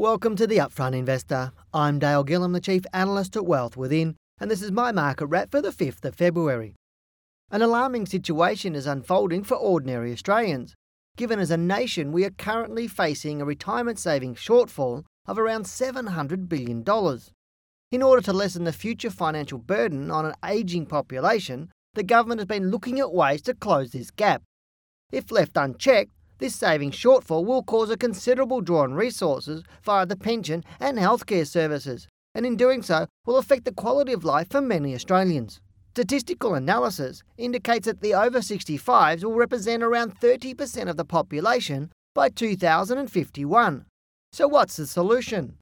Welcome 0.00 0.34
to 0.36 0.46
the 0.46 0.56
Upfront 0.56 0.96
Investor. 0.96 1.52
I'm 1.74 1.98
Dale 1.98 2.24
Gillham, 2.24 2.54
the 2.54 2.60
Chief 2.62 2.86
Analyst 2.94 3.36
at 3.36 3.44
Wealth 3.44 3.76
Within, 3.76 4.16
and 4.40 4.50
this 4.50 4.62
is 4.62 4.72
my 4.72 4.92
market 4.92 5.26
wrap 5.26 5.50
for 5.50 5.60
the 5.60 5.68
5th 5.68 6.02
of 6.06 6.14
February. 6.14 6.74
An 7.50 7.60
alarming 7.60 8.06
situation 8.06 8.74
is 8.74 8.86
unfolding 8.86 9.44
for 9.44 9.56
ordinary 9.56 10.10
Australians, 10.10 10.74
given 11.18 11.38
as 11.38 11.50
a 11.50 11.58
nation 11.58 12.12
we 12.12 12.24
are 12.24 12.30
currently 12.30 12.88
facing 12.88 13.42
a 13.42 13.44
retirement 13.44 13.98
savings 13.98 14.38
shortfall 14.38 15.04
of 15.26 15.38
around 15.38 15.66
$700 15.66 16.48
billion. 16.48 16.82
In 17.92 18.02
order 18.02 18.22
to 18.22 18.32
lessen 18.32 18.64
the 18.64 18.72
future 18.72 19.10
financial 19.10 19.58
burden 19.58 20.10
on 20.10 20.24
an 20.24 20.34
ageing 20.42 20.86
population, 20.86 21.70
the 21.92 22.02
government 22.02 22.40
has 22.40 22.46
been 22.46 22.70
looking 22.70 23.00
at 23.00 23.12
ways 23.12 23.42
to 23.42 23.52
close 23.52 23.90
this 23.90 24.10
gap. 24.10 24.40
If 25.12 25.30
left 25.30 25.58
unchecked, 25.58 26.12
this 26.40 26.56
saving 26.56 26.90
shortfall 26.90 27.44
will 27.44 27.62
cause 27.62 27.90
a 27.90 27.96
considerable 27.96 28.60
draw 28.60 28.82
on 28.82 28.94
resources 28.94 29.62
via 29.84 30.06
the 30.06 30.16
pension 30.16 30.64
and 30.80 30.98
healthcare 30.98 31.46
services, 31.46 32.08
and 32.34 32.44
in 32.44 32.56
doing 32.56 32.82
so 32.82 33.06
will 33.26 33.36
affect 33.36 33.64
the 33.64 33.72
quality 33.72 34.12
of 34.12 34.24
life 34.24 34.48
for 34.50 34.60
many 34.60 34.94
Australians. 34.94 35.60
Statistical 35.90 36.54
analysis 36.54 37.22
indicates 37.36 37.86
that 37.86 38.00
the 38.00 38.14
over 38.14 38.38
65s 38.38 39.22
will 39.22 39.34
represent 39.34 39.82
around 39.82 40.18
30% 40.18 40.88
of 40.88 40.96
the 40.96 41.04
population 41.04 41.92
by 42.14 42.28
2051. 42.28 43.84
So, 44.32 44.48
what's 44.48 44.76
the 44.76 44.86
solution? 44.86 45.58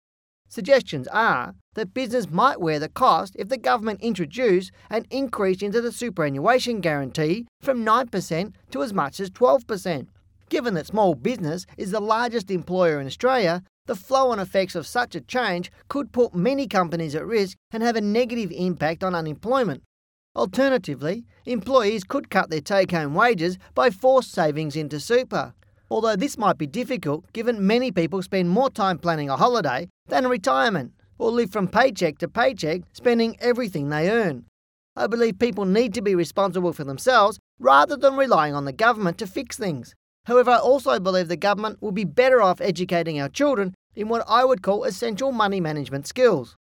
Suggestions 0.48 1.08
are 1.08 1.54
that 1.74 1.92
business 1.92 2.30
might 2.30 2.60
wear 2.60 2.78
the 2.78 2.88
cost 2.88 3.36
if 3.38 3.48
the 3.48 3.58
government 3.58 4.00
introduce 4.00 4.70
an 4.90 5.06
increase 5.10 5.62
into 5.62 5.80
the 5.80 5.92
superannuation 5.92 6.80
guarantee 6.80 7.46
from 7.60 7.84
9% 7.84 8.52
to 8.70 8.82
as 8.82 8.92
much 8.92 9.20
as 9.20 9.30
12%. 9.30 10.06
Given 10.48 10.74
that 10.74 10.86
small 10.86 11.14
business 11.14 11.66
is 11.76 11.90
the 11.90 12.00
largest 12.00 12.50
employer 12.50 13.00
in 13.00 13.06
Australia, 13.06 13.62
the 13.86 13.94
flow 13.94 14.30
on 14.30 14.38
effects 14.38 14.74
of 14.74 14.86
such 14.86 15.14
a 15.14 15.20
change 15.20 15.70
could 15.88 16.12
put 16.12 16.34
many 16.34 16.66
companies 16.66 17.14
at 17.14 17.26
risk 17.26 17.56
and 17.70 17.82
have 17.82 17.96
a 17.96 18.00
negative 18.00 18.50
impact 18.52 19.02
on 19.04 19.14
unemployment. 19.14 19.82
Alternatively, 20.36 21.24
employees 21.46 22.04
could 22.04 22.30
cut 22.30 22.50
their 22.50 22.60
take 22.60 22.90
home 22.90 23.14
wages 23.14 23.58
by 23.74 23.90
forced 23.90 24.32
savings 24.32 24.76
into 24.76 25.00
super 25.00 25.54
although 25.90 26.16
this 26.16 26.38
might 26.38 26.58
be 26.58 26.66
difficult 26.66 27.30
given 27.32 27.66
many 27.66 27.90
people 27.90 28.22
spend 28.22 28.50
more 28.50 28.70
time 28.70 28.98
planning 28.98 29.30
a 29.30 29.36
holiday 29.36 29.88
than 30.08 30.28
retirement, 30.28 30.92
or 31.18 31.30
live 31.30 31.50
from 31.50 31.68
paycheck 31.68 32.18
to 32.18 32.28
paycheck, 32.28 32.82
spending 32.92 33.36
everything 33.40 33.88
they 33.88 34.10
earn. 34.10 34.44
I 34.96 35.06
believe 35.06 35.38
people 35.38 35.64
need 35.64 35.94
to 35.94 36.02
be 36.02 36.14
responsible 36.14 36.72
for 36.72 36.84
themselves 36.84 37.38
rather 37.58 37.96
than 37.96 38.16
relying 38.16 38.54
on 38.54 38.64
the 38.64 38.72
government 38.72 39.18
to 39.18 39.26
fix 39.26 39.56
things. 39.56 39.94
However, 40.28 40.50
I 40.50 40.58
also 40.58 41.00
believe 41.00 41.28
the 41.28 41.38
government 41.38 41.80
will 41.80 41.90
be 41.90 42.04
better 42.04 42.42
off 42.42 42.60
educating 42.60 43.18
our 43.18 43.30
children 43.30 43.74
in 43.96 44.10
what 44.10 44.22
I 44.28 44.44
would 44.44 44.62
call 44.62 44.84
essential 44.84 45.32
money 45.32 45.58
management 45.58 46.06
skills. 46.06 46.54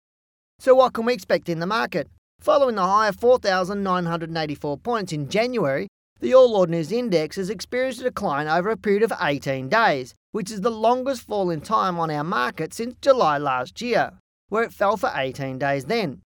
So, 0.61 0.77
what 0.77 0.93
can 0.93 1.05
we 1.05 1.13
expect 1.13 1.49
in 1.49 1.59
the 1.59 1.67
market? 1.67 2.09
Following 2.39 2.77
the 2.77 2.83
high 2.83 3.09
of 3.09 3.17
4,984 3.17 4.79
points 4.79 5.13
in 5.13 5.29
January, 5.29 5.89
the 6.21 6.33
All 6.33 6.55
Ordinaries 6.55 6.93
Index 6.93 7.35
has 7.35 7.51
experienced 7.51 8.01
a 8.03 8.05
decline 8.05 8.47
over 8.47 8.71
a 8.71 8.77
period 8.77 9.03
of 9.03 9.13
18 9.21 9.69
days, 9.69 10.15
which 10.31 10.53
is 10.53 10.61
the 10.61 10.71
longest 10.71 11.23
fall 11.23 11.51
in 11.51 11.61
time 11.61 11.99
on 11.99 12.09
our 12.09 12.23
market 12.23 12.73
since 12.73 12.95
July 13.03 13.37
last 13.37 13.83
year, 13.83 14.13
where 14.49 14.63
it 14.63 14.73
fell 14.73 14.97
for 14.97 15.11
18 15.13 15.59
days 15.59 15.87
then. 15.87 16.23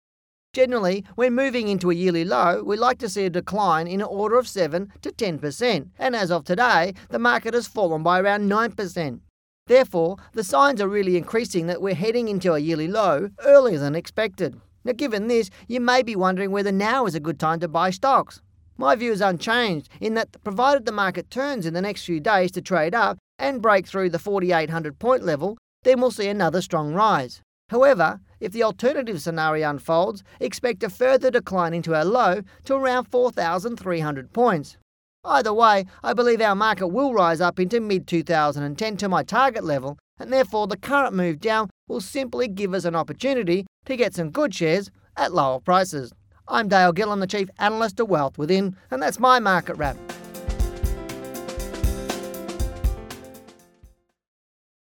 Generally, 0.51 1.05
when 1.13 1.35
moving 1.35 1.67
into 1.67 1.91
a 1.91 1.93
yearly 1.93 2.25
low, 2.25 2.63
we 2.63 2.75
like 2.75 2.97
to 2.97 3.09
see 3.09 3.25
a 3.25 3.29
decline 3.29 3.87
in 3.87 4.01
an 4.01 4.07
order 4.07 4.35
of 4.35 4.47
7 4.47 4.91
to 5.03 5.11
10%, 5.11 5.89
and 5.99 6.15
as 6.15 6.31
of 6.31 6.43
today, 6.43 6.95
the 7.09 7.19
market 7.19 7.53
has 7.53 7.67
fallen 7.67 8.01
by 8.01 8.19
around 8.19 8.49
9%. 8.49 9.19
Therefore, 9.67 10.17
the 10.33 10.43
signs 10.43 10.81
are 10.81 10.87
really 10.87 11.17
increasing 11.17 11.67
that 11.67 11.83
we're 11.83 11.93
heading 11.93 12.27
into 12.27 12.53
a 12.53 12.59
yearly 12.59 12.87
low 12.87 13.29
earlier 13.45 13.77
than 13.77 13.93
expected. 13.93 14.59
Now, 14.83 14.93
given 14.93 15.27
this, 15.27 15.51
you 15.67 15.79
may 15.79 16.01
be 16.01 16.15
wondering 16.15 16.49
whether 16.49 16.71
now 16.71 17.05
is 17.05 17.13
a 17.13 17.19
good 17.19 17.39
time 17.39 17.59
to 17.59 17.67
buy 17.67 17.91
stocks. 17.91 18.41
My 18.75 18.95
view 18.95 19.11
is 19.11 19.21
unchanged 19.21 19.87
in 20.01 20.15
that 20.15 20.41
provided 20.43 20.87
the 20.87 20.91
market 20.91 21.29
turns 21.29 21.67
in 21.67 21.75
the 21.75 21.81
next 21.81 22.05
few 22.05 22.19
days 22.19 22.49
to 22.53 22.61
trade 22.61 22.95
up 22.95 23.19
and 23.37 23.61
break 23.61 23.85
through 23.85 24.09
the 24.09 24.17
4800 24.17 24.97
point 24.97 25.23
level, 25.23 25.59
then 25.83 26.01
we'll 26.01 26.09
see 26.09 26.27
another 26.27 26.61
strong 26.61 26.95
rise. 26.95 27.41
However, 27.69 28.19
if 28.39 28.51
the 28.51 28.63
alternative 28.63 29.21
scenario 29.21 29.69
unfolds, 29.69 30.23
expect 30.39 30.83
a 30.83 30.89
further 30.89 31.31
decline 31.31 31.73
into 31.73 31.95
our 31.95 32.05
low 32.05 32.41
to 32.65 32.75
around 32.75 33.05
4,300 33.05 34.33
points. 34.33 34.77
Either 35.25 35.53
way, 35.53 35.85
I 36.01 36.13
believe 36.13 36.41
our 36.41 36.55
market 36.55 36.87
will 36.87 37.13
rise 37.13 37.41
up 37.41 37.59
into 37.59 37.79
mid 37.81 38.07
2010 38.07 38.97
to 38.97 39.09
my 39.09 39.23
target 39.23 39.63
level, 39.63 39.97
and 40.17 40.31
therefore 40.31 40.67
the 40.67 40.77
current 40.77 41.13
move 41.13 41.39
down 41.39 41.69
will 41.87 42.01
simply 42.01 42.47
give 42.47 42.73
us 42.73 42.85
an 42.85 42.95
opportunity 42.95 43.65
to 43.85 43.97
get 43.97 44.15
some 44.15 44.31
good 44.31 44.53
shares 44.53 44.89
at 45.17 45.33
lower 45.33 45.59
prices. 45.59 46.13
I'm 46.47 46.67
Dale 46.67 46.93
Gillham, 46.93 47.19
the 47.19 47.27
Chief 47.27 47.49
Analyst 47.59 47.99
at 47.99 48.07
Wealth 48.07 48.37
Within, 48.37 48.75
and 48.89 49.01
that's 49.03 49.19
my 49.19 49.39
market 49.39 49.75
wrap. 49.75 49.97